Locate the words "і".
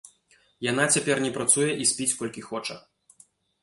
1.85-1.89